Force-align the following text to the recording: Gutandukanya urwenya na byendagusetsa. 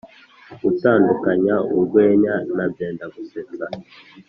Gutandukanya 0.61 1.55
urwenya 1.75 2.35
na 2.55 2.65
byendagusetsa. 2.71 3.65